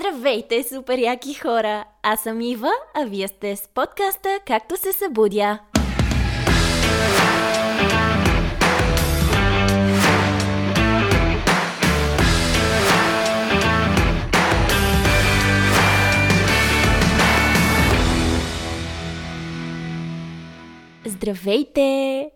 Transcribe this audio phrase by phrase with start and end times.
[0.00, 1.84] Здравейте, супер яки хора!
[2.02, 5.58] Аз съм Ива, а вие сте с подкаста Както се събудя.
[21.06, 22.30] Здравейте!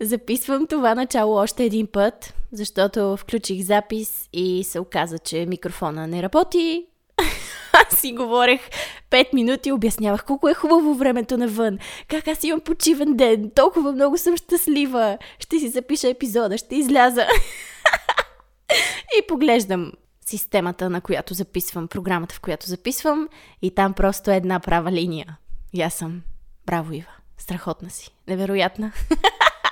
[0.00, 6.22] Записвам това начало още един път, защото включих запис и се оказа, че микрофона не
[6.22, 6.86] работи.
[7.72, 8.60] Аз си говорех
[9.10, 11.78] 5 минути, обяснявах колко е хубаво времето навън,
[12.08, 17.26] как аз имам почивен ден, толкова много съм щастлива, ще си запиша епизода, ще изляза.
[19.18, 19.92] и поглеждам
[20.26, 23.28] системата, на която записвам, програмата, в която записвам,
[23.62, 25.36] и там просто е една права линия.
[25.72, 26.22] И аз съм.
[26.66, 27.12] Браво, Ива.
[27.38, 28.10] Страхотна си.
[28.28, 28.92] Невероятна.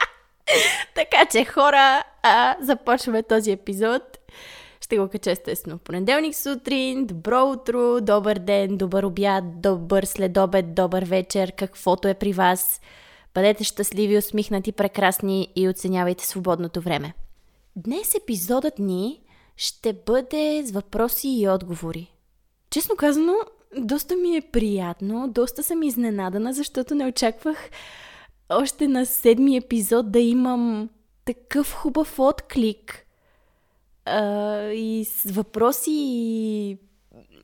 [0.95, 4.03] така че, хора, а, започваме този епизод.
[4.81, 7.07] Ще го кача естествено понеделник сутрин.
[7.07, 12.81] Добро утро, добър ден, добър обяд, добър следобед, добър вечер, каквото е при вас.
[13.35, 17.15] Бъдете щастливи, усмихнати, прекрасни и оценявайте свободното време.
[17.77, 19.21] Днес епизодът ни
[19.57, 22.15] ще бъде с въпроси и отговори.
[22.71, 23.35] Честно казано,
[23.79, 27.71] доста ми е приятно, доста съм изненадана, защото не очаквах
[28.49, 30.89] още на седми епизод да имам
[31.25, 33.07] такъв хубав отклик
[34.05, 36.79] а, и с въпроси и,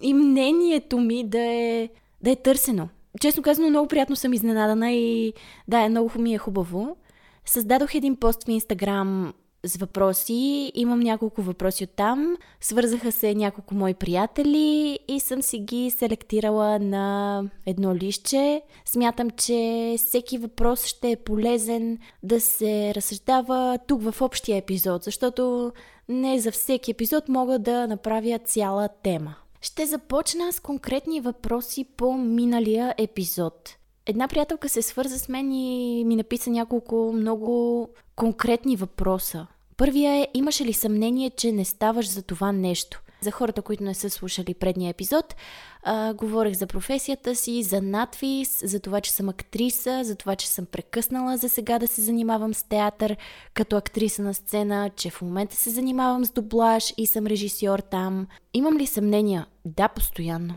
[0.03, 1.89] и мнението ми да е,
[2.22, 2.89] да е търсено.
[3.20, 5.33] Честно казано, много приятно съм изненадана и
[5.69, 6.97] да, е много ми е хубаво.
[7.45, 10.72] Създадох един пост в Инстаграм с въпроси.
[10.75, 12.36] Имам няколко въпроси от там.
[12.61, 18.62] Свързаха се няколко мои приятели и съм си ги селектирала на едно лище.
[18.84, 25.72] Смятам, че всеки въпрос ще е полезен да се разсъждава тук в общия епизод, защото
[26.08, 29.34] не за всеки епизод мога да направя цяла тема.
[29.61, 33.77] Ще започна с конкретни въпроси по миналия епизод.
[34.06, 37.88] Една приятелка се свърза с мен и ми написа няколко много
[38.20, 39.47] конкретни въпроса.
[39.76, 43.03] Първия е, имаше ли съмнение, че не ставаш за това нещо?
[43.20, 45.34] За хората, които не са слушали предния епизод,
[45.82, 50.48] а, говорех за професията си, за надвис, за това, че съм актриса, за това, че
[50.48, 53.16] съм прекъснала за сега да се занимавам с театър
[53.54, 58.26] като актриса на сцена, че в момента се занимавам с дублаж и съм режисьор там.
[58.54, 59.47] Имам ли съмнения?
[59.64, 60.54] Да, постоянно.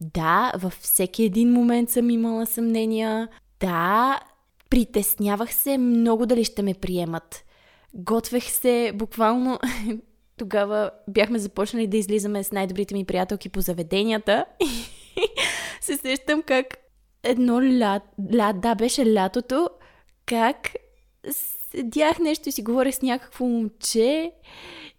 [0.00, 3.28] Да, във всеки един момент съм имала съмнения.
[3.60, 4.20] Да,
[4.70, 7.44] притеснявах се много дали ще ме приемат.
[7.94, 9.58] Готвех се буквално...
[10.36, 14.66] Тогава бяхме започнали да излизаме с най-добрите ми приятелки по заведенията и
[15.80, 16.76] се сещам как
[17.22, 18.02] едно лят,
[18.34, 19.68] лят, да, беше лятото,
[20.26, 20.56] как
[21.30, 24.32] седях нещо и си говорех с някакво момче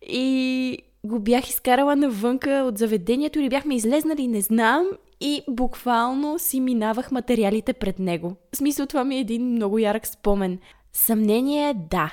[0.01, 4.87] и го бях изкарала навънка от заведението или бяхме излезнали, не знам,
[5.21, 8.35] и буквално си минавах материалите пред него.
[8.53, 10.59] В смисъл това ми е един много ярък спомен.
[10.93, 12.11] Съмнение да,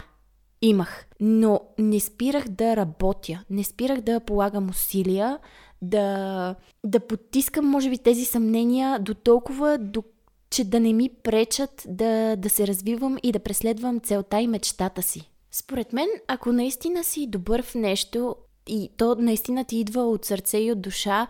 [0.63, 5.39] имах, но не спирах да работя, не спирах да полагам усилия,
[5.83, 10.03] да, да потискам, може би, тези съмнения до толкова, до,
[10.51, 15.03] че да не ми пречат да, да се развивам и да преследвам целта и мечтата
[15.03, 15.31] си.
[15.51, 18.37] Според мен, ако наистина си добър в нещо
[18.69, 21.27] и то наистина ти идва от сърце и от душа,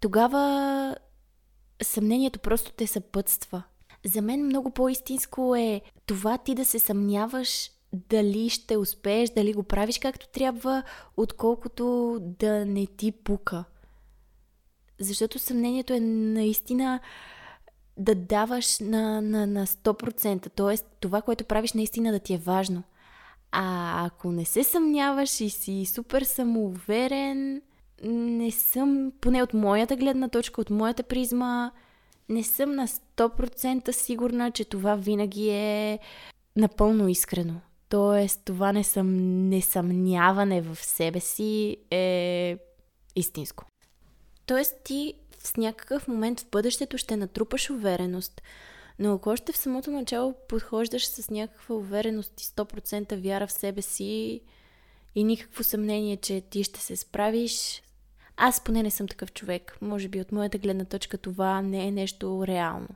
[0.00, 0.96] тогава
[1.82, 3.62] съмнението просто те съпътства.
[4.04, 9.62] За мен много по-истинско е това ти да се съмняваш дали ще успееш, дали го
[9.62, 10.82] правиш както трябва,
[11.16, 13.64] отколкото да не ти пука.
[14.98, 17.00] Защото съмнението е наистина
[17.96, 20.76] да даваш на, на, на 100%, т.е.
[21.00, 22.82] това, което правиш наистина да ти е важно.
[23.52, 27.62] А ако не се съмняваш и си супер самоуверен,
[28.04, 31.70] не съм, поне от моята гледна точка, от моята призма,
[32.28, 35.98] не съм на 100% сигурна, че това винаги е
[36.56, 37.54] напълно искрено.
[37.88, 39.16] Тоест, това несъм,
[39.48, 42.58] несъмняване в себе си е
[43.16, 43.64] истинско.
[44.46, 48.42] Тоест, ти с някакъв момент в бъдещето ще натрупаш увереност,
[48.98, 53.82] но ако още в самото начало подхождаш с някаква увереност и 100% вяра в себе
[53.82, 54.40] си
[55.14, 57.82] и никакво съмнение, че ти ще се справиш,
[58.36, 59.78] аз поне не съм такъв човек.
[59.80, 62.88] Може би от моята гледна точка това не е нещо реално.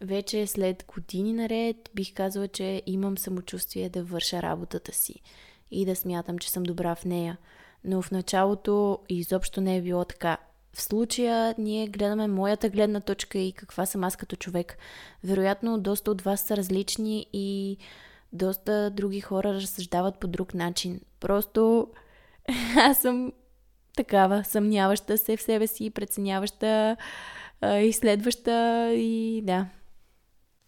[0.00, 5.14] Вече след години наред бих казала, че имам самочувствие да върша работата си
[5.70, 7.38] и да смятам, че съм добра в нея.
[7.84, 10.36] Но в началото изобщо не е било така.
[10.72, 14.78] В случая ние гледаме моята гледна точка и каква съм аз като човек.
[15.24, 17.76] Вероятно, доста от вас са различни и
[18.32, 21.00] доста други хора разсъждават по друг начин.
[21.20, 21.88] Просто
[22.76, 23.32] аз съм
[23.96, 26.96] такава, съмняваща се в себе си, преценяваща,
[27.80, 29.66] изследваща и да.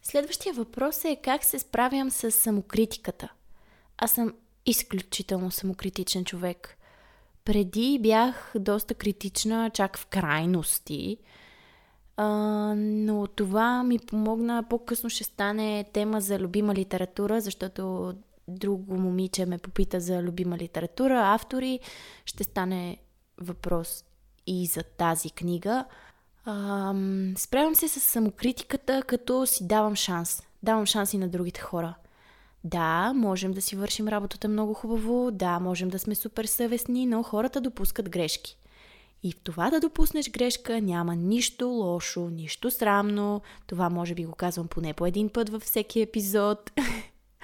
[0.02, 3.28] Следващия въпрос е как се справям с самокритиката.
[3.98, 4.34] Аз съм
[4.66, 6.76] изключително самокритичен човек.
[7.44, 11.18] Преди бях доста критична, чак в крайности,
[12.16, 12.26] а,
[12.76, 14.64] но това ми помогна.
[14.70, 18.14] По-късно ще стане тема за любима литература, защото
[18.48, 21.80] друго момиче ме попита за любима литература, автори.
[22.24, 22.98] Ще стане
[23.40, 24.04] въпрос
[24.46, 25.84] и за тази книга.
[26.44, 26.94] А,
[27.36, 30.42] справям се с самокритиката, като си давам шанс.
[30.62, 31.94] Давам шанс и на другите хора.
[32.64, 37.22] Да, можем да си вършим работата много хубаво, да, можем да сме супер съвестни, но
[37.22, 38.56] хората допускат грешки.
[39.22, 43.42] И в това да допуснеш грешка няма нищо лошо, нищо срамно.
[43.66, 46.70] Това може би го казвам поне по един път във всеки епизод.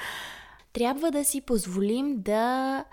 [0.73, 2.85] Трябва да си позволим да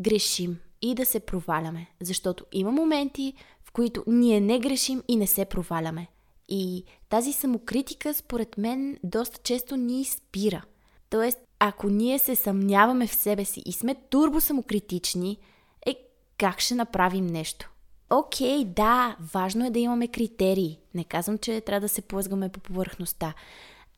[0.00, 1.86] грешим и да се проваляме.
[2.00, 3.34] Защото има моменти,
[3.64, 6.06] в които ние не грешим и не се проваляме.
[6.48, 10.62] И тази самокритика, според мен, доста често ни спира.
[11.10, 15.38] Тоест, ако ние се съмняваме в себе си и сме турбо самокритични,
[15.86, 15.96] е
[16.38, 17.70] как ще направим нещо?
[18.10, 20.78] Окей, okay, да, важно е да имаме критерии.
[20.94, 23.34] Не казвам, че трябва да се плъзгаме по повърхността.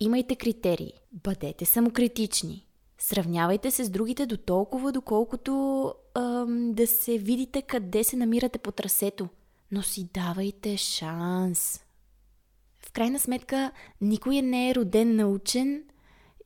[0.00, 0.92] Имайте критерии.
[1.12, 2.66] Бъдете самокритични.
[2.98, 5.94] Сравнявайте се с другите до толкова, доколкото
[6.48, 9.28] да се видите къде се намирате по трасето.
[9.70, 11.84] Но си давайте шанс.
[12.86, 15.84] В крайна сметка, никой не е роден научен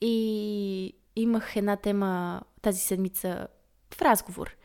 [0.00, 3.46] и имах една тема тази седмица
[3.94, 4.56] в разговор.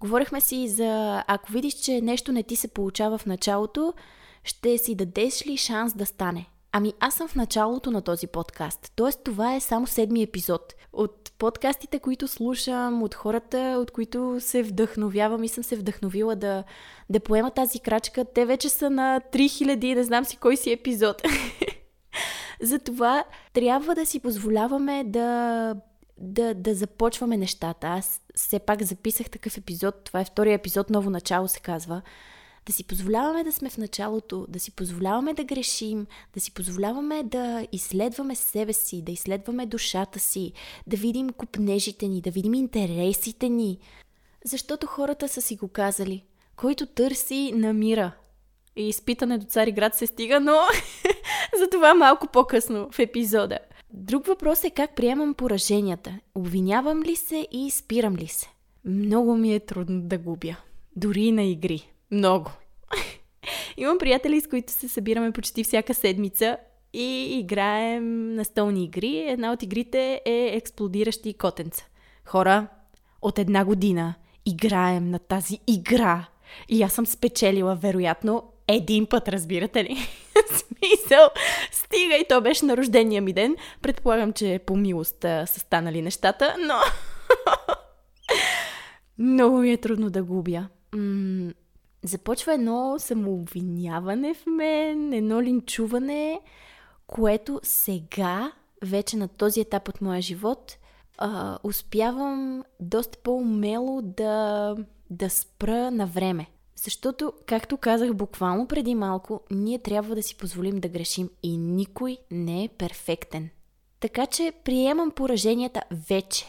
[0.00, 3.94] Говорихме си за ако видиш, че нещо не ти се получава в началото,
[4.44, 6.46] ще си дадеш ли шанс да стане?
[6.72, 9.12] Ами аз съм в началото на този подкаст, т.е.
[9.24, 10.74] това е само седми епизод.
[10.92, 16.64] От подкастите, които слушам, от хората, от които се вдъхновявам и съм се вдъхновила да,
[17.10, 21.22] да поема тази крачка, те вече са на 3000, не знам си кой си епизод.
[22.60, 25.74] Затова трябва да си позволяваме да
[26.20, 27.86] да, да започваме нещата.
[27.86, 32.02] Аз все пак записах такъв епизод, това е втория епизод, ново начало се казва.
[32.66, 37.22] Да си позволяваме да сме в началото, да си позволяваме да грешим, да си позволяваме
[37.22, 40.52] да изследваме себе си, да изследваме душата си,
[40.86, 43.78] да видим купнежите ни, да видим интересите ни.
[44.44, 46.24] Защото хората са си го казали.
[46.56, 48.12] Който търси, намира.
[48.76, 50.52] И изпитане до Цари град се стига, но
[51.58, 53.58] за това малко по-късно в епизода.
[53.92, 56.18] Друг въпрос е как приемам пораженията.
[56.34, 58.46] Обвинявам ли се и спирам ли се?
[58.84, 60.56] Много ми е трудно да губя.
[60.96, 61.89] Дори на игри.
[62.10, 62.50] Много.
[63.76, 66.56] Имам приятели, с които се събираме почти всяка седмица
[66.92, 69.18] и играем на столни игри.
[69.28, 71.84] Една от игрите е експлодиращи котенца.
[72.24, 72.66] Хора,
[73.22, 74.14] от една година
[74.46, 76.26] играем на тази игра.
[76.68, 79.96] И аз съм спечелила, вероятно, един път, разбирате ли?
[80.46, 81.28] Смисъл,
[81.72, 83.56] стига и то беше на рождения ми ден.
[83.82, 86.74] Предполагам, че по милост са станали нещата, но...
[89.18, 90.68] Много ми е трудно да губя.
[92.02, 96.40] Започва едно самообвиняване в мен, едно линчуване,
[97.06, 98.52] което сега,
[98.82, 100.76] вече на този етап от моя живот,
[101.18, 104.76] а, успявам доста по-умело да,
[105.10, 106.46] да спра на време.
[106.76, 112.18] Защото, както казах буквално преди малко, ние трябва да си позволим да грешим и никой
[112.30, 113.50] не е перфектен.
[114.00, 116.46] Така че приемам пораженията вече.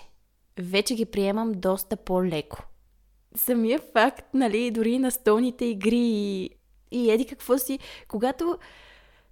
[0.59, 2.63] Вече ги приемам доста по-леко.
[3.35, 6.49] Самия факт, нали, дори на столните игри и,
[6.91, 8.57] и еди какво си, когато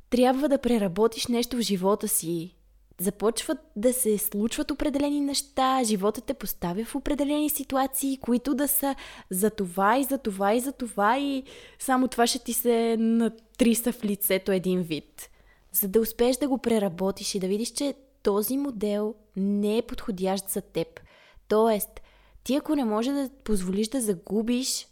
[0.09, 2.55] трябва да преработиш нещо в живота си,
[2.99, 8.95] започват да се случват определени неща, животът те поставя в определени ситуации, които да са
[9.29, 11.43] за това и за това и за това и
[11.79, 15.29] само това ще ти се натриса в лицето един вид.
[15.71, 20.49] За да успееш да го преработиш и да видиш, че този модел не е подходящ
[20.49, 20.99] за теб.
[21.47, 22.01] Тоест,
[22.49, 24.87] ти ако не може да позволиш да загубиш,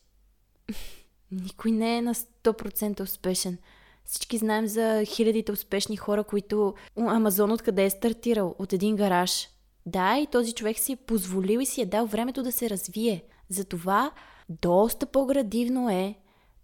[1.31, 3.57] никой не е на 100% успешен.
[4.05, 8.55] Всички знаем за хилядите успешни хора, които Амазон откъде е стартирал?
[8.59, 9.49] От един гараж.
[9.85, 13.23] Да, и този човек си е позволил и си е дал времето да се развие.
[13.49, 14.11] Затова
[14.49, 16.15] доста по-градивно е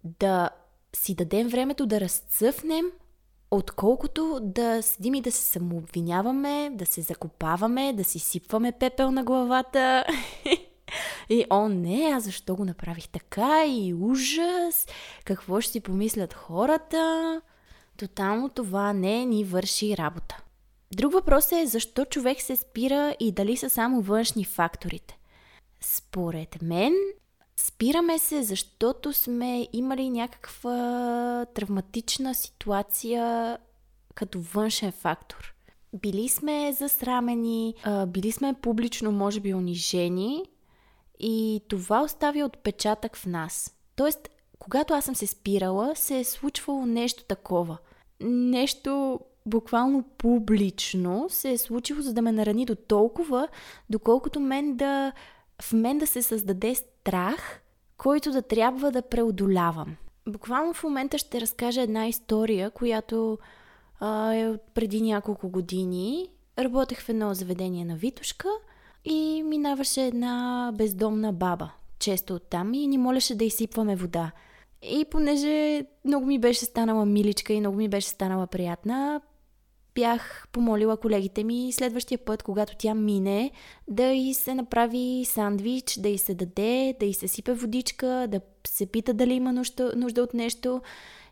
[0.04, 0.50] да
[0.96, 2.84] си дадем времето да разцъфнем,
[3.50, 9.24] отколкото да седим и да се самообвиняваме, да се закопаваме, да си сипваме пепел на
[9.24, 10.04] главата.
[11.28, 14.86] И о не, а защо го направих така и ужас,
[15.24, 17.40] какво ще си помислят хората.
[17.96, 20.42] Тотално това не ни върши работа.
[20.94, 25.18] Друг въпрос е защо човек се спира и дали са само външни факторите.
[25.80, 26.92] Според мен,
[27.56, 33.58] Спираме се, защото сме имали някаква травматична ситуация
[34.14, 35.54] като външен фактор.
[35.92, 37.74] Били сме засрамени,
[38.06, 40.42] били сме публично, може би, унижени
[41.18, 43.74] и това оставя отпечатък в нас.
[43.96, 44.28] Тоест,
[44.58, 47.78] когато аз съм се спирала, се е случвало нещо такова.
[48.20, 53.48] Нещо буквално публично се е случило, за да ме нарани до толкова,
[53.90, 55.12] доколкото мен да,
[55.62, 57.60] в мен да се създаде страх,
[57.96, 59.96] който да трябва да преодолявам.
[60.28, 63.38] Буквално в момента ще разкажа една история, която
[64.00, 66.28] а, е от преди няколко години.
[66.58, 68.48] Работех в едно заведение на Витушка
[69.04, 74.32] и минаваше една бездомна баба често оттам и ни молеше да изсипваме вода.
[74.82, 79.20] И понеже много ми беше станала миличка и много ми беше станала приятна,
[79.94, 83.50] бях помолила колегите ми следващия път, когато тя мине,
[83.88, 88.40] да й се направи сандвич, да й се даде, да й се сипе водичка, да
[88.66, 90.82] се пита дали има нужда, нужда от нещо.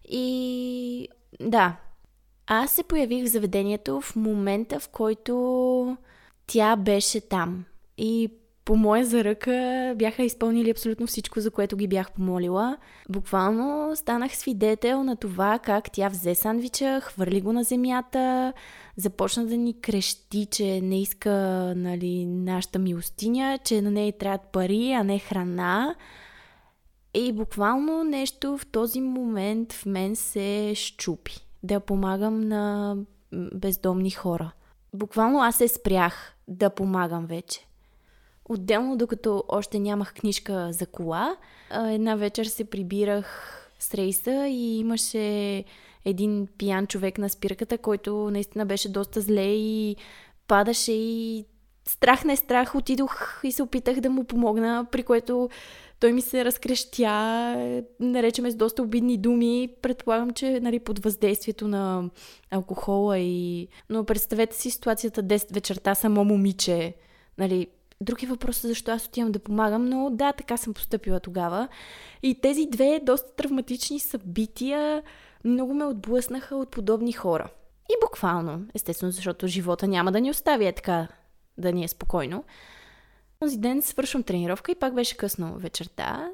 [0.09, 1.09] И
[1.41, 1.76] да,
[2.47, 5.97] аз се появих в заведението в момента, в който
[6.52, 7.64] тя беше там.
[7.99, 8.28] И
[8.64, 12.76] по моя заръка бяха изпълнили абсолютно всичко, за което ги бях помолила.
[13.09, 18.52] Буквално станах свидетел на това как тя взе сандвича, хвърли го на земята,
[18.97, 21.30] започна да ни крещи, че не иска
[21.76, 25.94] нали, нашата милостиня, че на нея трябват пари, а не храна.
[27.14, 31.47] И буквално нещо в този момент в мен се щупи.
[31.62, 32.97] Да помагам на
[33.32, 34.52] бездомни хора.
[34.94, 37.66] Буквално аз се спрях да помагам вече.
[38.44, 41.37] Отделно, докато още нямах книжка за кола,
[41.75, 45.64] една вечер се прибирах с рейса и имаше
[46.04, 49.96] един пиян човек на спирката, който наистина беше доста зле и
[50.49, 51.44] падаше и
[51.85, 55.49] страх не страх, отидох и се опитах да му помогна, при което
[56.01, 59.69] той ми се разкрещя, наречеме с доста обидни думи.
[59.83, 62.11] Предполагам, че нали, под въздействието на
[62.51, 63.69] алкохола и...
[63.91, 66.95] Но представете си ситуацията 10 вечерта, само момиче,
[67.39, 67.67] нали,
[68.03, 71.69] Други е защо аз отивам да помагам, но да, така съм поступила тогава.
[72.23, 75.03] И тези две доста травматични събития
[75.45, 77.49] много ме отблъснаха от подобни хора.
[77.91, 81.09] И буквално, естествено, защото живота няма да ни остави е така
[81.62, 82.45] да ни е спокойно.
[83.40, 86.31] Този ден свършвам тренировка и пак беше късно вечерта.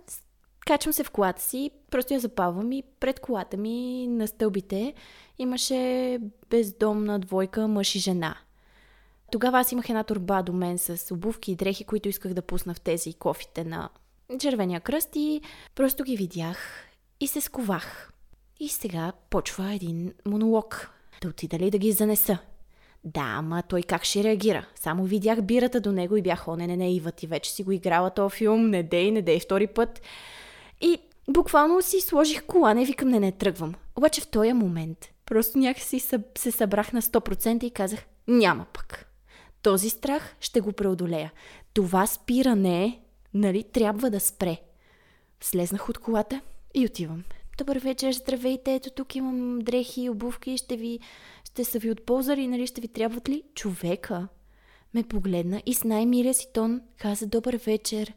[0.66, 4.94] Качвам се в колата си, просто я запалвам и пред колата ми на стълбите
[5.38, 6.18] имаше
[6.50, 8.36] бездомна двойка мъж и жена–
[9.30, 12.74] тогава аз имах една турба до мен с обувки и дрехи, които исках да пусна
[12.74, 13.88] в тези кофите на
[14.38, 15.40] Червения кръст и
[15.74, 16.86] просто ги видях
[17.20, 18.12] и се сковах.
[18.60, 20.90] И сега почва един монолог.
[21.22, 22.38] Да отида ли да ги занеса?
[23.04, 24.66] Да, ама той как ще реагира?
[24.74, 27.62] Само видях бирата до него и бях, о, не, не, не, Ива, ти вече си
[27.62, 30.02] го играла този филм, не дей, не дей втори път.
[30.80, 33.74] И буквално си сложих кола, не викам, не, не, тръгвам.
[33.96, 36.00] Обаче в този момент просто някакси
[36.38, 39.06] се събрах на 100% и казах, няма пък.
[39.62, 41.32] Този страх ще го преодолея.
[41.74, 43.00] Това спиране,
[43.34, 44.58] нали, трябва да спре.
[45.40, 46.40] Слезнах от колата
[46.74, 47.24] и отивам.
[47.58, 51.00] Добър вечер, здравейте, ето тук имам дрехи и обувки, ще ви,
[51.52, 53.42] ще са ви от полза ли, нали, ще ви трябват ли?
[53.54, 54.28] Човека
[54.94, 58.14] ме погледна и с най-милия си тон каза добър вечер.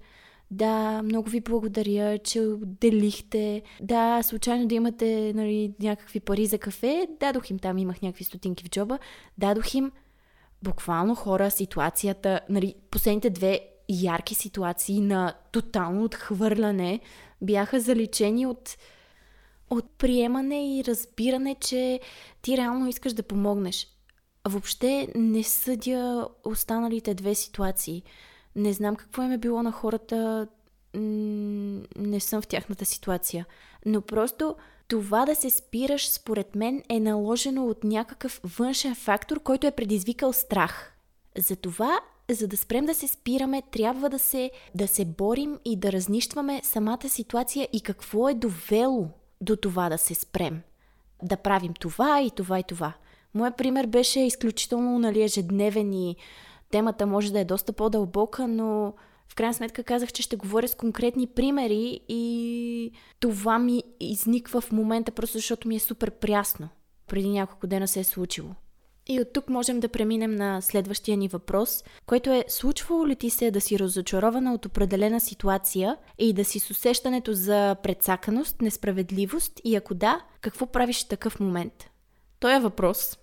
[0.52, 3.62] Да, много ви благодаря, че отделихте.
[3.82, 7.08] Да, случайно да имате нали, някакви пари за кафе.
[7.20, 9.00] Дадох им там, имах някакви стотинки в джоба.
[9.38, 9.92] Дадох им
[10.64, 13.60] буквално хора ситуацията, нали, последните две
[13.90, 17.00] ярки ситуации на тотално отхвърляне
[17.42, 18.78] бяха заличени от,
[19.72, 22.00] от приемане и разбиране, че
[22.42, 23.88] ти реално искаш да помогнеш.
[24.48, 28.04] Въобще не съдя останалите две ситуации.
[28.56, 30.48] Не знам какво им е било на хората,
[30.94, 33.46] не съм в тяхната ситуация.
[33.86, 34.56] Но просто
[34.88, 40.34] това да се спираш, според мен, е наложено от някакъв външен фактор, който е предизвикал
[40.34, 40.94] страх.
[41.38, 42.00] Затова,
[42.32, 46.62] за да спрем да се спираме, трябва да се, да се борим и да разнищваме
[46.64, 49.08] самата ситуация и какво е довело
[49.42, 50.62] до това да се спрем.
[51.24, 52.94] Да правим това и това и това.
[53.34, 56.16] Моят пример беше изключително нали, ежедневен и
[56.72, 58.94] темата може да е доста по-дълбока, но
[59.30, 64.72] в крайна сметка казах, че ще говоря с конкретни примери и това ми изниква в
[64.72, 66.70] момента просто защото ми е супер прясно.
[67.08, 68.50] Преди няколко дена се е случило.
[69.12, 73.30] И от тук можем да преминем на следващия ни въпрос, който е случвало ли ти
[73.30, 79.62] се да си разочарована от определена ситуация и да си с усещането за предсаканост, несправедливост
[79.64, 81.90] и ако да, какво правиш в такъв момент?
[82.40, 83.18] Той е въпрос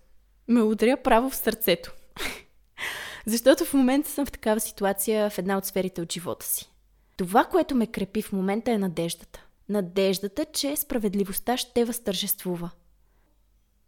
[0.48, 1.92] ме ударя право в сърцето.
[3.26, 6.72] Защото в момента съм в такава ситуация в една от сферите от живота си.
[7.16, 9.44] Това, което ме крепи в момента е надеждата.
[9.68, 12.70] Надеждата, че справедливостта ще възтържествува.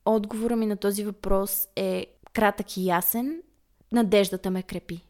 [0.04, 3.42] Отговора ми на този въпрос е кратък и ясен.
[3.92, 5.04] Надеждата ме крепи.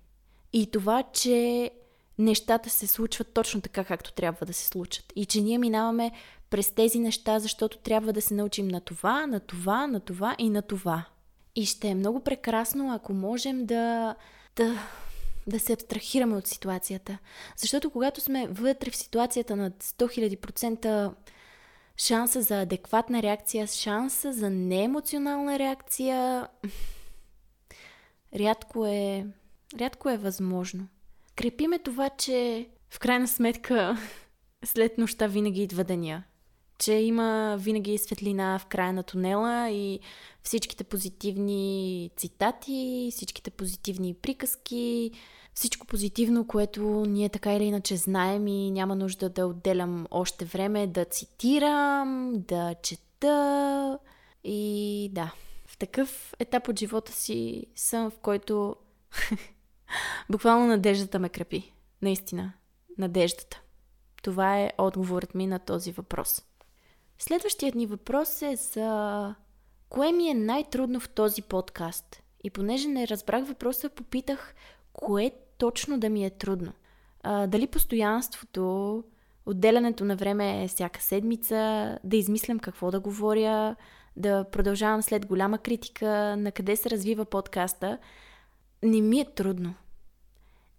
[0.53, 1.71] И това, че
[2.19, 5.13] нещата се случват точно така, както трябва да се случат.
[5.17, 6.13] И че ние минаваме
[6.51, 10.51] през тези неща, защото трябва да се научим на това, на това, на това и
[10.51, 11.05] на това.
[11.57, 14.15] И ще е много прекрасно, ако можем да,
[14.57, 14.79] да,
[15.47, 17.19] да се абстрахираме от ситуацията.
[17.57, 21.13] Защото когато сме вътре в ситуацията на 100 000%
[22.01, 26.49] шанса за адекватна реакция, шанса за неемоционална реакция,
[28.35, 29.27] рядко е,
[29.81, 30.89] рядко е възможно.
[31.37, 33.99] Крепиме това, че в крайна сметка
[34.65, 36.23] след нощта винаги идва деня
[36.81, 40.01] че има винаги светлина в края на тунела и
[40.43, 45.13] всичките позитивни цитати, всичките позитивни приказки,
[45.55, 50.87] всичко позитивно, което ние така или иначе знаем и няма нужда да отделям още време
[50.87, 53.99] да цитирам, да чета
[54.45, 55.33] и да.
[55.67, 58.77] В такъв етап от живота си съм, в който
[60.31, 61.73] буквално надеждата ме крепи.
[62.03, 62.53] Наистина.
[62.99, 63.61] Надеждата.
[64.23, 66.43] Това е отговорът ми на този въпрос.
[67.19, 69.35] Следващият ни въпрос е за
[69.89, 72.23] кое ми е най-трудно в този подкаст.
[72.45, 74.55] И понеже не разбрах въпроса, попитах
[74.93, 76.73] кое точно да ми е трудно.
[77.23, 79.05] А, дали постоянството,
[79.47, 83.77] отделянето на време е всяка седмица, да измислям какво да говоря,
[84.17, 87.99] да продължавам след голяма критика на къде се развива подкаста,
[88.83, 89.75] не ми е трудно.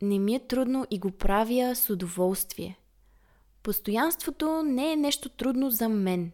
[0.02, 2.80] Не ми е трудно и го правя с удоволствие.
[3.64, 6.32] Постоянството не е нещо трудно за мен,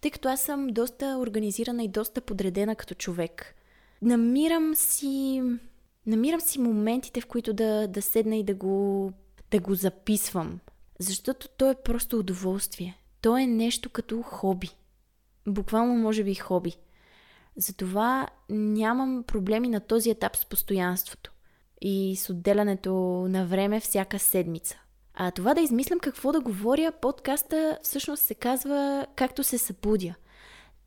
[0.00, 3.54] тъй като аз съм доста организирана и доста подредена като човек.
[4.02, 5.42] Намирам си,
[6.08, 9.12] намирам си моментите, в които да, да седна и да го,
[9.50, 10.60] да го записвам.
[10.98, 12.98] Защото то е просто удоволствие.
[13.20, 14.70] То е нещо като хоби.
[15.46, 16.76] Буквално може би хоби.
[17.56, 21.32] Затова нямам проблеми на този етап с постоянството
[21.80, 22.92] и с отделянето
[23.28, 24.78] на време всяка седмица.
[25.14, 30.14] А това да измислям какво да говоря, подкаста всъщност се казва Както се събудя.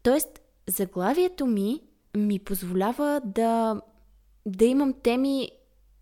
[0.04, 1.82] Тоест, заглавието ми
[2.18, 3.82] ми позволява да,
[4.46, 5.50] да имам теми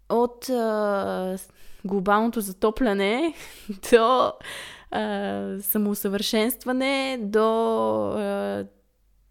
[0.10, 1.38] от а,
[1.86, 3.34] глобалното затопляне
[3.92, 4.34] до
[4.92, 7.48] а, самоусъвършенстване, до
[8.12, 8.66] а,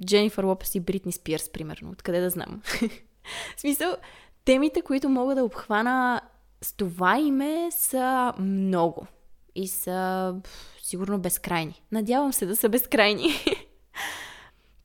[0.05, 1.90] Дженнифър Лопес и Бритни Спирс, примерно.
[1.90, 2.62] Откъде да знам?
[3.57, 3.97] В смисъл,
[4.44, 6.21] темите, които мога да обхвана
[6.62, 9.07] с това име са много
[9.55, 10.35] и са
[10.83, 11.83] сигурно безкрайни.
[11.92, 13.31] Надявам се да са безкрайни.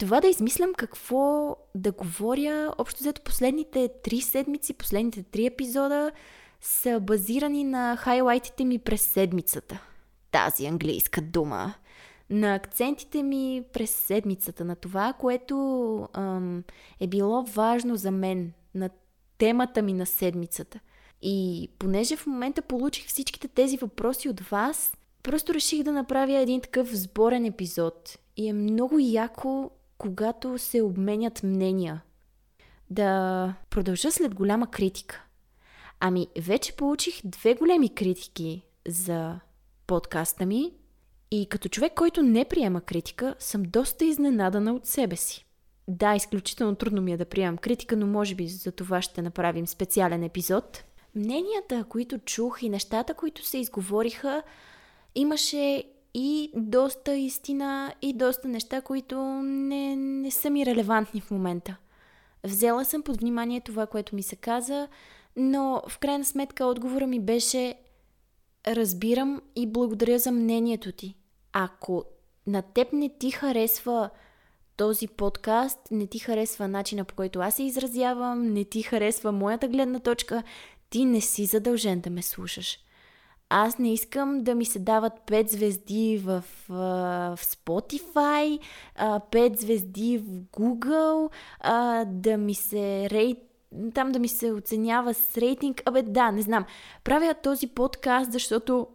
[0.03, 6.11] това да измислям какво да говоря, общо взето последните три седмици, последните три епизода
[6.61, 9.79] са базирани на хайлайтите ми през седмицата.
[10.31, 11.73] Тази английска дума.
[12.29, 16.63] На акцентите ми през седмицата, на това, което ам,
[16.99, 18.89] е било важно за мен, на
[19.37, 20.79] темата ми на седмицата–
[21.23, 26.61] и понеже в момента получих всичките тези въпроси от вас, просто реших да направя един
[26.61, 28.17] такъв сборен епизод.
[28.37, 32.01] И е много яко, когато се обменят мнения.
[32.89, 35.23] Да продължа след голяма критика.
[35.99, 39.39] Ами, вече получих две големи критики за
[39.88, 40.73] подкаста ми
[41.32, 45.45] и като човек, който не приема критика, съм доста изненадана от себе си.
[45.88, 49.67] Да, изключително трудно ми е да приемам критика, но може би за това ще направим
[49.67, 50.84] специален епизод.
[51.15, 54.43] Мненията, които чух и нещата, които се изговориха,
[55.15, 61.76] имаше и доста истина, и доста неща, които не, не са ми релевантни в момента.
[62.43, 64.88] Взела съм под внимание това, което ми се каза,
[65.36, 67.76] но в крайна сметка отговора ми беше
[68.67, 71.15] разбирам и благодаря за мнението ти.
[71.54, 72.06] Ако
[72.47, 74.10] на теб не ти харесва
[74.78, 79.67] този подкаст, не ти харесва начина по който аз се изразявам, не ти харесва моята
[79.67, 80.43] гледна точка,
[80.89, 82.80] ти не си задължен да ме слушаш.
[83.49, 88.60] Аз не искам да ми се дават 5 звезди в, в Spotify,
[88.99, 91.29] 5 звезди в Google,
[92.06, 93.38] да ми се рейт
[93.93, 95.82] там да ми се оценява с рейтинг.
[95.86, 96.65] Абе, да, не знам.
[97.03, 98.88] Правя този подкаст, защото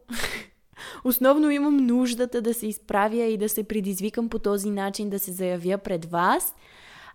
[1.05, 5.33] основно имам нуждата да се изправя и да се предизвикам по този начин, да се
[5.33, 6.55] заявя пред вас.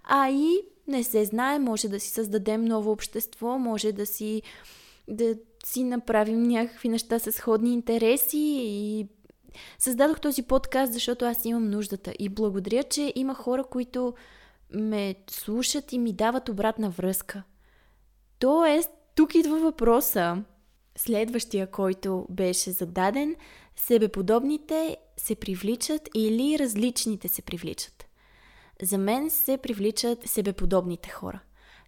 [0.04, 4.41] А и не се знае, може да си създадем ново общество, може да си,
[5.08, 9.08] да си направим някакви неща с сходни интереси и
[9.80, 12.13] създадох този подкаст, защото аз имам нуждата.
[12.19, 14.13] И благодаря, че има хора, които
[14.73, 17.43] ме слушат и ми дават обратна връзка.
[18.39, 20.43] Тоест, тук идва въпроса.
[20.97, 23.36] Следващия, който беше зададен,
[23.76, 28.06] себеподобните се привличат или различните се привличат.
[28.82, 31.39] За мен се привличат себеподобните хора.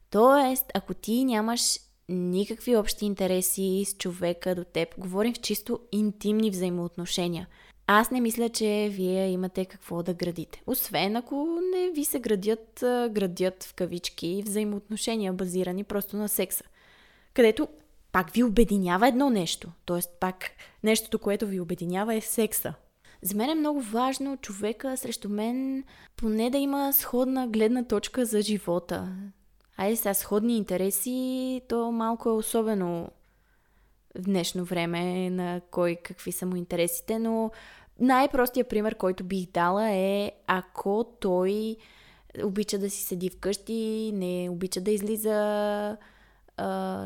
[0.09, 6.49] Тоест, ако ти нямаш никакви общи интереси с човека до теб, говорим в чисто интимни
[6.49, 7.47] взаимоотношения.
[7.87, 10.61] Аз не мисля, че вие имате какво да градите.
[10.67, 12.77] Освен ако не ви се градят,
[13.11, 16.63] градят в кавички взаимоотношения, базирани просто на секса.
[17.33, 17.67] Където
[18.11, 19.71] пак ви обединява едно нещо.
[19.85, 20.35] Тоест пак
[20.83, 22.73] нещото, което ви обединява е секса.
[23.21, 25.83] За мен е много важно човека срещу мен
[26.15, 29.15] поне да има сходна гледна точка за живота.
[29.77, 33.09] Айде сега сходни интереси, то малко е особено
[34.17, 37.51] в днешно време на кой какви са му интересите, но
[37.99, 41.75] най-простия пример, който бих дала е ако той
[42.43, 45.97] обича да си седи вкъщи, не обича да излиза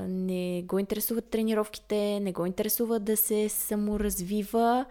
[0.08, 4.86] не го интересуват тренировките, не го интересува да се саморазвива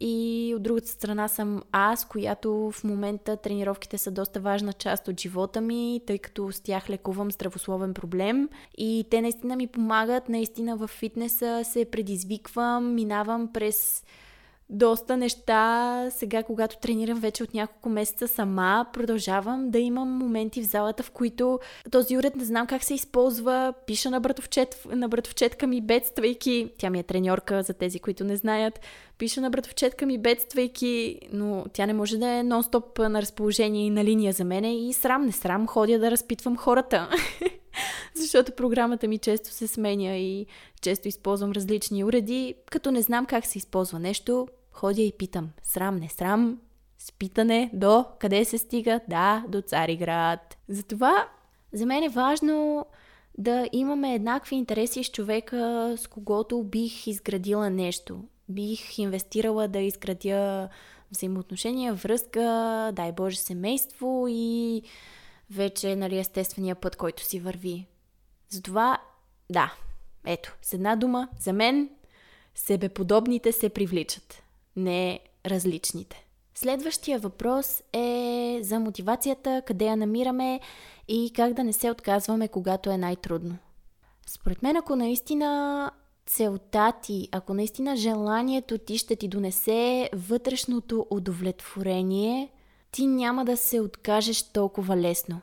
[0.00, 5.20] и от другата страна съм аз, която в момента тренировките са доста важна част от
[5.20, 10.76] живота ми, тъй като с тях лекувам здравословен проблем и те наистина ми помагат, наистина
[10.76, 14.04] в фитнеса се предизвиквам, минавам през
[14.70, 16.06] доста неща.
[16.10, 21.10] Сега, когато тренирам вече от няколко месеца сама, продължавам да имам моменти в залата, в
[21.10, 21.60] които
[21.90, 23.74] този уред не знам как се използва.
[23.86, 26.72] Пиша на, братовчет, на братовчетка ми, бедствайки.
[26.78, 28.80] Тя ми е треньорка за тези, които не знаят.
[29.20, 33.90] Пиша на братовчетка ми, бедствайки, но тя не може да е нон-стоп на разположение и
[33.90, 34.88] на линия за мене.
[34.88, 37.08] И срам, не срам, ходя да разпитвам хората.
[38.14, 40.46] Защото програмата ми често се сменя и
[40.80, 42.54] често използвам различни уреди.
[42.70, 45.50] Като не знам как се използва нещо, ходя и питам.
[45.62, 46.58] Срам, не срам,
[46.98, 49.00] с питане до къде се стига?
[49.08, 50.58] Да, до Цариград.
[50.68, 51.28] Затова
[51.72, 52.86] за мен е важно
[53.38, 58.20] да имаме еднакви интереси с човека, с когото бих изградила нещо.
[58.50, 60.68] Бих инвестирала да изградя
[61.10, 62.40] взаимоотношения, връзка,
[62.92, 64.82] дай Боже, семейство и
[65.50, 67.86] вече, нали, естествения път, който си върви.
[68.48, 68.98] Затова,
[69.50, 69.74] да,
[70.26, 71.90] ето, с една дума, за мен
[72.54, 74.42] себеподобните се привличат
[74.76, 76.24] не различните.
[76.54, 80.60] Следващия въпрос е за мотивацията, къде я намираме
[81.08, 83.58] и как да не се отказваме, когато е най-трудно.
[84.26, 85.90] Според мен, ако наистина
[86.30, 92.48] целта ти, ако наистина желанието ти ще ти донесе вътрешното удовлетворение,
[92.92, 95.40] ти няма да се откажеш толкова лесно.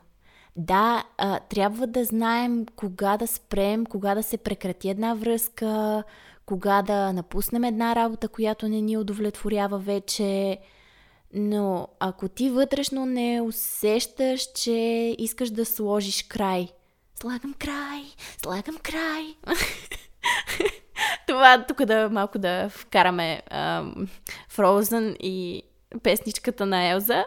[0.56, 1.04] Да,
[1.48, 6.02] трябва да знаем кога да спрем, кога да се прекрати една връзка,
[6.46, 10.58] кога да напуснем една работа, която не ни удовлетворява вече.
[11.34, 16.68] Но ако ти вътрешно не усещаш, че искаш да сложиш край,
[17.20, 18.02] слагам край,
[18.42, 19.24] слагам край.
[21.26, 24.08] Това тук да малко да вкараме um,
[24.50, 25.62] Frozen и
[26.02, 27.24] песничката на Елза.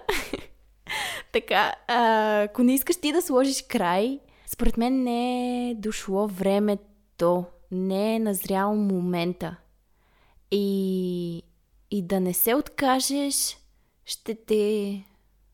[1.31, 7.45] така, а, ако не искаш ти да сложиш край, според мен не е дошло времето
[7.71, 9.55] не е назрял момента.
[10.51, 11.43] И,
[11.91, 13.57] и да не се откажеш,
[14.05, 15.03] ще те,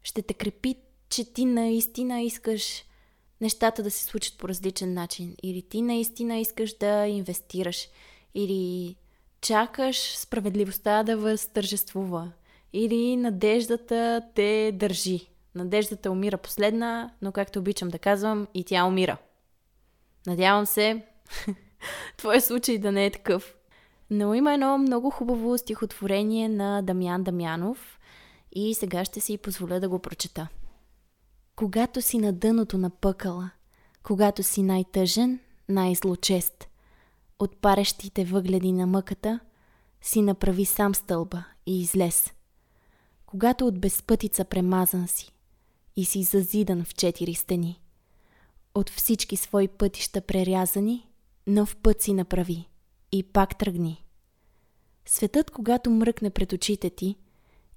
[0.04, 0.76] ще те крепи,
[1.10, 2.84] че ти наистина искаш
[3.42, 5.36] нещата да се случат по различен начин.
[5.44, 7.88] Или ти наистина искаш да инвестираш.
[8.36, 8.96] Или
[9.42, 12.32] чакаш справедливостта да възтържествува.
[12.74, 15.28] Или надеждата те държи.
[15.56, 19.18] Надеждата умира последна, но както обичам да казвам, и тя умира.
[20.28, 21.06] Надявам се
[22.18, 23.56] твой случай да не е такъв.
[24.10, 28.00] Но има едно много хубаво стихотворение на Дамян Дамянов
[28.52, 30.48] и сега ще си позволя да го прочета.
[31.58, 33.50] Когато си на дъното на пъкала,
[34.04, 35.40] когато си най-тъжен,
[35.70, 36.68] най-злочест,
[37.40, 39.40] от парещите въгледи на мъката,
[40.02, 42.34] си направи сам стълба и излез.
[43.26, 45.32] Когато от безпътица премазан си
[45.96, 47.82] и си зазидан в четири стени,
[48.76, 51.08] от всички свои пътища прерязани,
[51.48, 52.70] нов път си направи
[53.12, 54.06] и пак тръгни.
[55.06, 57.16] Светът, когато мръкне пред очите ти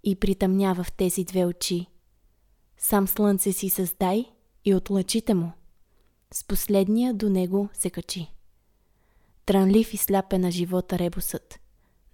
[0.05, 1.90] и притъмнява в тези две очи,
[2.83, 4.25] сам слънце си създай
[4.65, 5.53] и от лъчите му,
[6.35, 8.33] с последния до него се качи.
[9.47, 11.61] Транлив и сляпе на живота ребусът,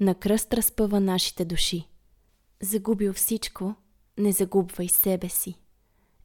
[0.01, 1.89] на кръст разпъва нашите души.
[2.61, 3.75] Загубил всичко,
[4.19, 5.55] не загубвай себе си.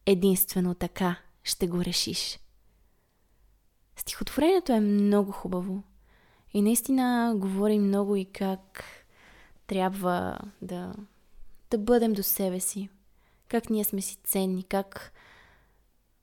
[0.06, 2.38] Единствено така ще го решиш.
[3.96, 5.82] Стихотворението е много хубаво.
[6.54, 8.84] И наистина говори много и как
[9.66, 10.94] трябва да,
[11.70, 12.88] да бъдем до себе си.
[13.52, 15.12] Как ние сме си ценни, как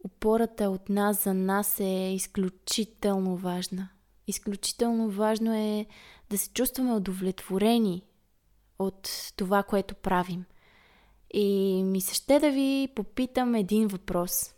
[0.03, 3.89] опората от нас за нас е изключително важна.
[4.27, 5.85] Изключително важно е
[6.29, 8.03] да се чувстваме удовлетворени
[8.79, 10.45] от това, което правим.
[11.33, 14.55] И ми се ще да ви попитам един въпрос.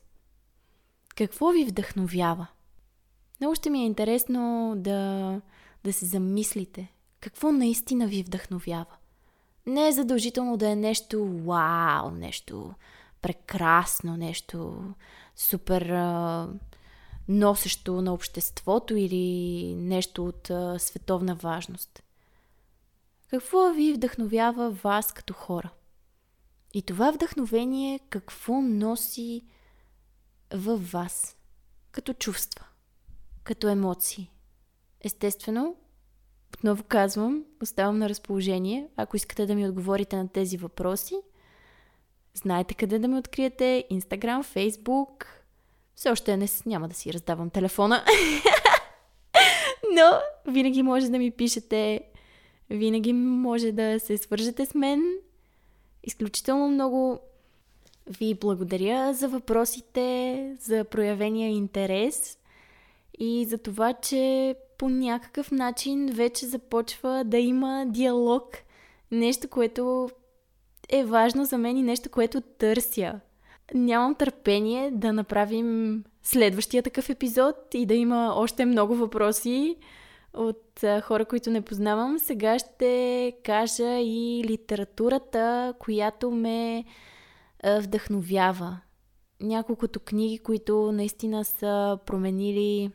[1.16, 2.48] Какво ви вдъхновява?
[3.40, 5.42] Много ще ми е интересно да,
[5.84, 6.94] да се замислите.
[7.20, 8.96] Какво наистина ви вдъхновява?
[9.66, 12.74] Не е задължително да е нещо вау, нещо
[13.22, 14.84] прекрасно, нещо
[15.36, 16.50] супер а,
[17.28, 22.04] носещо на обществото или нещо от а, световна важност.
[23.28, 25.70] Какво ви вдъхновява вас като хора?
[26.74, 29.46] И това вдъхновение какво носи
[30.54, 31.38] във вас
[31.92, 32.66] като чувства,
[33.44, 34.32] като емоции?
[35.02, 35.76] Естествено,
[36.54, 41.16] отново казвам, оставам на разположение, ако искате да ми отговорите на тези въпроси.
[42.34, 45.26] Знаете къде да ме откриете, Instagram, Facebook.
[45.96, 48.04] Все още не, няма да си раздавам телефона.
[49.94, 50.12] Но
[50.48, 52.02] винаги може да ми пишете,
[52.70, 55.04] винаги може да се свържете с мен.
[56.04, 57.20] Изключително много
[58.20, 62.38] ви благодаря за въпросите, за проявения интерес
[63.20, 68.58] и за това, че по някакъв начин вече започва да има диалог.
[69.12, 70.10] Нещо, което
[70.90, 73.20] е важно за мен и нещо, което търся.
[73.74, 79.76] Нямам търпение да направим следващия такъв епизод и да има още много въпроси
[80.34, 82.20] от хора, които не познавам.
[82.20, 86.86] Сега ще кажа и литературата, която ме
[87.80, 88.78] вдъхновява.
[89.42, 92.92] Няколкото книги, които наистина са променили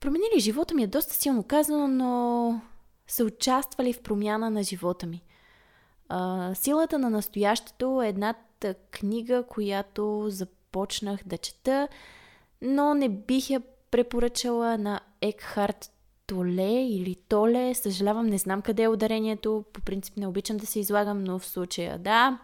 [0.00, 2.60] променили живота ми е доста силно казано, но
[3.06, 5.22] са участвали в промяна на живота ми.
[6.54, 11.88] Силата на настоящето е едната книга, която започнах да чета,
[12.62, 15.92] но не бих я препоръчала на Екхарт
[16.26, 17.74] Толе или Толе.
[17.74, 19.64] Съжалявам, не знам къде е ударението.
[19.72, 22.38] По принцип не обичам да се излагам, но в случая да.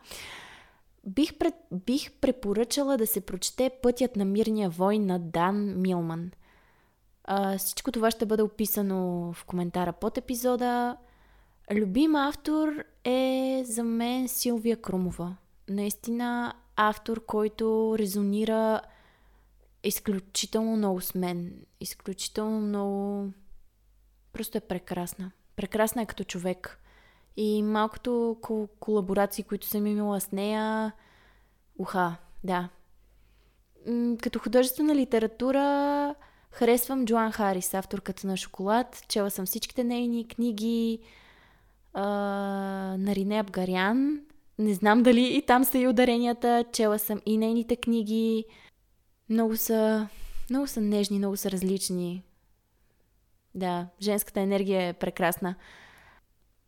[1.07, 6.31] Бих, пред, бих препоръчала да се прочете Пътят на мирния войн на Дан Милман–
[7.59, 10.97] всичко това ще бъде описано в коментара под епизода.
[11.73, 12.69] Любим автор
[13.05, 15.37] е за мен Силвия Крумова.
[15.69, 18.81] Наистина автор, който резонира
[19.85, 21.67] изключително много с мен.
[21.81, 23.33] Изключително много...
[24.33, 25.31] Просто е прекрасна.
[25.57, 26.81] Прекрасна е като човек.
[27.37, 28.37] И малкото
[28.81, 30.93] колаборации, които съм имала с нея...
[31.79, 32.69] Уха, да.
[34.23, 36.15] Като художествена литература
[36.57, 39.05] Харесвам Джоан Харис, авторката на Шоколад.
[39.09, 40.99] Чела съм всичките нейни книги
[41.93, 42.03] а,
[42.99, 44.21] на Рине Абгарян.
[44.59, 46.65] Не знам дали и там са и ударенията.
[46.73, 48.45] Чела съм и нейните книги.
[49.31, 50.09] Много са,
[50.51, 52.23] много са нежни, много са различни.
[53.55, 55.55] Да, женската енергия е прекрасна.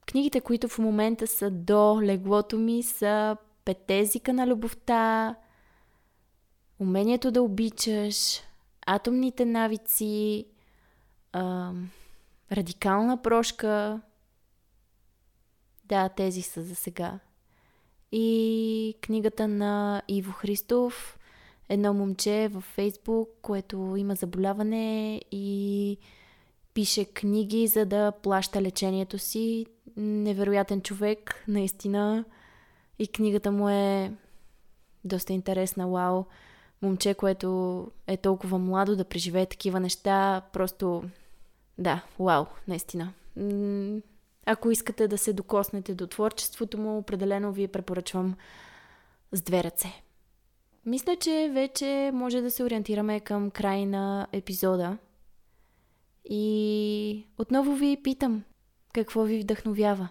[0.07, 5.37] Книгите, които в момента са до леглото ми, са Петезика на любовта,
[6.81, 8.41] Умението да обичаш,
[8.89, 10.47] атомните навици,
[11.33, 11.73] а,
[12.53, 14.01] радикална прошка.
[15.85, 17.19] Да, тези са за сега.
[18.13, 21.19] И книгата на Иво Христов,
[21.69, 25.99] едно момче във Фейсбук, което има заболяване и
[26.75, 29.67] пише книги, за да плаща лечението си.
[29.97, 32.25] Невероятен човек, наистина.
[32.99, 34.13] И книгата му е
[35.05, 36.25] доста интересна, вау
[36.83, 41.05] момче, което е толкова младо да преживее такива неща, просто
[41.79, 43.13] да, вау, наистина.
[44.47, 48.37] Ако искате да се докоснете до творчеството му, определено ви препоръчвам
[49.33, 50.03] с две ръце.
[50.87, 54.99] Мисля, че вече може да се ориентираме към край на епизода.
[56.25, 58.45] И отново ви питам,
[58.93, 60.09] какво ви вдъхновява?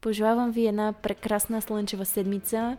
[0.00, 2.76] Пожелавам ви една прекрасна слънчева седмица,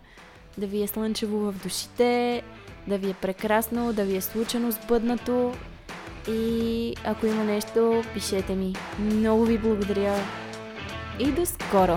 [0.58, 2.44] да ви е слънчево в душите,
[2.88, 5.54] да ви е прекрасно, да ви е случайно сбъднато
[6.30, 8.74] и ако има нещо, пишете ми.
[9.00, 10.16] Много ви благодаря
[11.20, 11.96] и до скоро!